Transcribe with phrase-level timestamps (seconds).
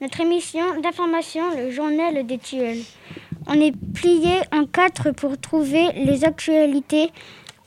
[0.00, 2.84] notre émission d'information, le journal des tuiles.
[3.46, 7.10] On est plié en quatre pour trouver les actualités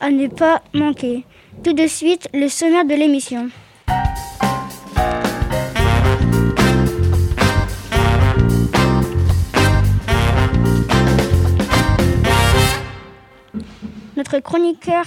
[0.00, 1.24] à ne pas manquer.
[1.62, 3.48] Tout de suite, le sommaire de l'émission.
[14.16, 15.04] Notre chroniqueur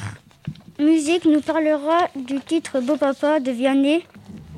[0.80, 4.04] musique nous parlera du titre Beau Papa de Vianney.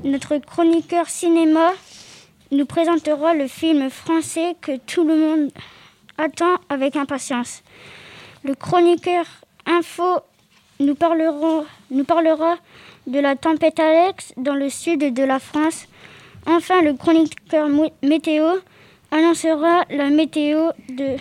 [0.03, 1.73] Notre chroniqueur cinéma
[2.51, 5.51] nous présentera le film français que tout le monde
[6.17, 7.63] attend avec impatience.
[8.43, 9.25] Le chroniqueur
[9.65, 10.21] info
[10.79, 12.55] nous parlera,
[13.07, 15.87] de la tempête Alex dans le sud de la France.
[16.45, 17.69] Enfin, le chroniqueur
[18.03, 18.45] météo
[19.11, 21.17] annoncera la météo de,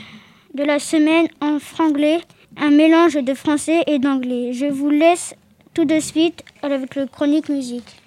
[0.54, 2.20] de la semaine en franglais
[2.56, 4.52] un mélange de français et d'anglais.
[4.52, 5.34] Je vous laisse
[5.74, 8.05] tout de suite avec le chronique musique.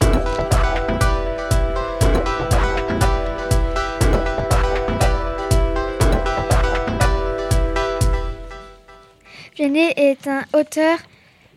[9.60, 11.00] Genet est un auteur,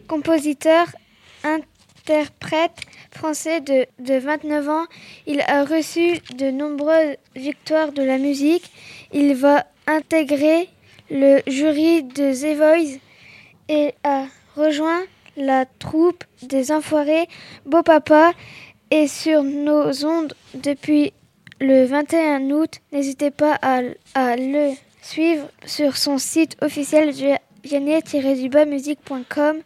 [0.08, 0.89] compositeur,
[1.45, 2.81] interprète
[3.12, 4.86] français de, de 29 ans.
[5.28, 8.73] Il a reçu de nombreuses victoires de la musique.
[9.12, 10.69] Il va intégrer
[11.11, 12.98] le jury de The Voice
[13.69, 14.25] et a
[14.56, 15.03] rejoint
[15.36, 17.28] la troupe des Enfoirés
[17.67, 18.33] Beau Papa
[18.91, 21.12] est sur nos ondes depuis
[21.61, 22.80] le 21 août.
[22.91, 23.80] N'hésitez pas à,
[24.36, 27.52] le suivre sur son site officiel vianney-du-bas
[28.66, 29.56] musique.com.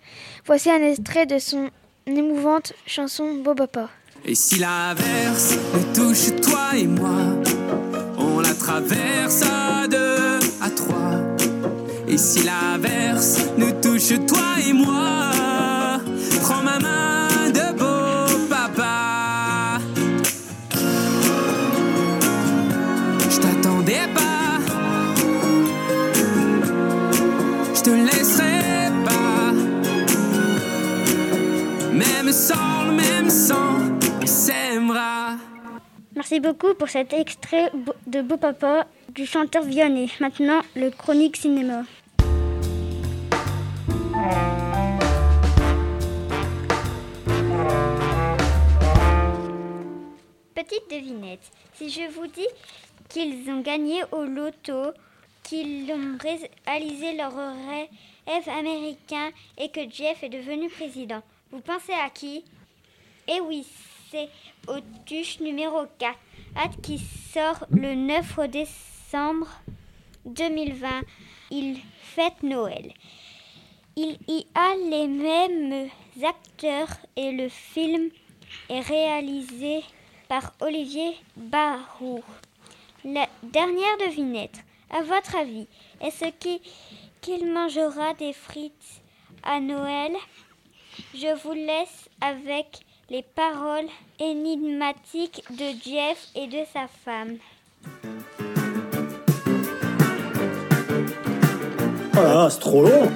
[0.46, 1.70] Voici un extrait de son
[2.06, 3.88] émouvante chanson Beau Papa.
[4.24, 7.16] Et si l'averse nous touche toi et moi,
[8.18, 11.20] on la traverse à deux, à trois.
[12.08, 15.30] Et si l'averse nous touche toi et moi,
[27.86, 29.52] te laisserai pas.
[31.92, 33.78] Même sans le même sang,
[34.24, 35.36] s'aimera.
[36.16, 37.70] Merci beaucoup pour cet extrait
[38.08, 40.10] de Beau Papa du chanteur Vianney.
[40.18, 41.82] Maintenant, le chronique cinéma.
[50.56, 52.48] Petite devinette, si je vous dis
[53.08, 54.92] qu'ils ont gagné au loto,
[55.46, 56.18] qu'ils ont
[56.66, 62.44] réalisé leur rêve américain et que Jeff est devenu président, vous pensez à qui?
[63.28, 63.64] Eh oui,
[64.10, 64.28] c'est
[64.66, 66.18] Autuche numéro 4,
[66.56, 69.48] hâte qui sort le 9 décembre
[70.24, 71.02] 2020.
[71.52, 72.92] Il fête Noël.
[73.94, 75.88] Il y a les mêmes
[76.24, 78.10] acteurs et le film
[78.68, 79.84] est réalisé
[80.28, 82.22] par Olivier Barou.
[83.04, 84.64] La dernière devinette.
[84.90, 85.66] À votre avis,
[86.00, 86.26] est-ce
[87.20, 89.02] qu'il mangera des frites
[89.42, 90.12] à Noël?
[91.14, 92.80] Je vous laisse avec
[93.10, 93.88] les paroles
[94.18, 97.36] énigmatiques de Jeff et de sa femme.
[102.16, 103.10] Oh c'est trop long.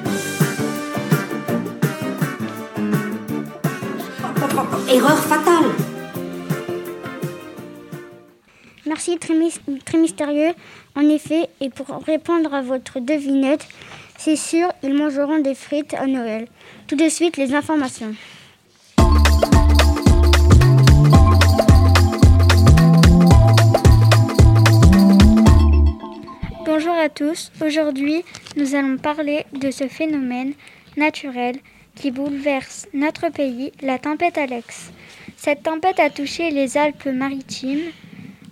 [4.88, 5.70] Erreur fatale
[8.90, 10.52] Merci, très, mystérieux.
[10.96, 13.68] En effet, et pour répondre à votre devinette,
[14.18, 16.48] c'est sûr, ils mangeront des frites à Noël.
[16.88, 18.12] Tout de suite, les informations.
[26.66, 27.52] Bonjour à tous.
[27.64, 28.24] Aujourd'hui,
[28.56, 30.54] nous allons parler de ce phénomène
[30.96, 31.54] naturel
[31.94, 34.90] qui bouleverse notre pays, la tempête Alex.
[35.36, 37.92] Cette tempête a touché les Alpes-Maritimes.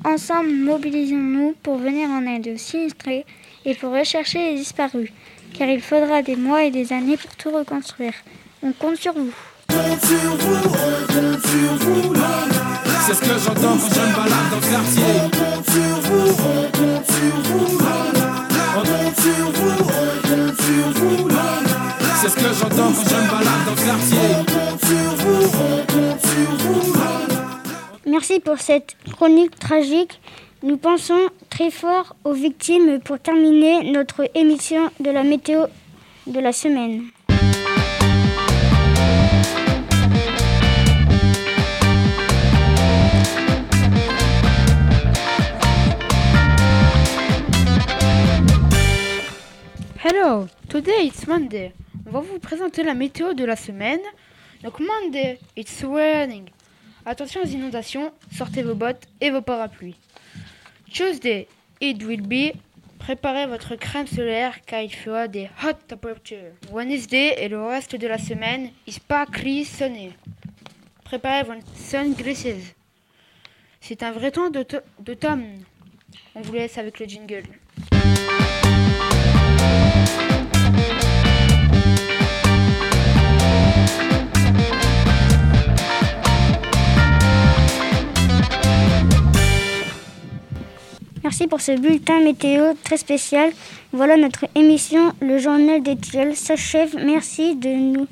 [0.05, 3.27] Ensemble, mobilisons-nous pour venir en aide aux sinistrés
[3.65, 5.11] et pour rechercher les disparus,
[5.59, 8.15] car il faudra des mois et des années pour tout reconstruire.
[8.63, 9.33] On compte sur vous.
[13.07, 15.03] C'est ce que j'entends quand je me balade dans le quartier.
[22.21, 24.29] C'est ce que j'entends quand je me balade dans le quartier.
[28.09, 30.19] Merci pour cette chronique tragique.
[30.63, 35.67] Nous pensons très fort aux victimes pour terminer notre émission de la météo
[36.27, 37.03] de la semaine.
[50.03, 51.75] Hello, today it's Monday.
[52.07, 54.01] On va vous présenter la météo de la semaine.
[54.65, 56.49] Donc Monday, it's raining.
[57.11, 59.97] Attention aux inondations, sortez vos bottes et vos parapluies.
[60.93, 61.49] Tuesday,
[61.81, 62.53] it will be.
[62.99, 66.53] Préparez votre crème solaire car il fera des hot temperatures.
[66.71, 70.13] Wednesday et le reste de la semaine is partly sunny.
[71.05, 72.75] Préparez vos sunglasses.
[73.81, 75.63] C'est un vrai temps d'auto- d'automne.
[76.35, 77.45] On vous laisse avec le jingle.
[91.39, 93.53] Merci pour ce bulletin météo très spécial.
[93.93, 96.97] Voilà notre émission, le journal des tilleuls s'achève.
[96.97, 98.09] Merci de nous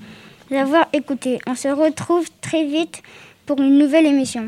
[0.56, 1.40] avoir écoutés.
[1.48, 3.02] On se retrouve très vite
[3.44, 4.46] pour une nouvelle émission.